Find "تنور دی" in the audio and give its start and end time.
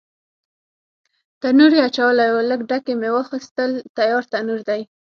4.31-4.81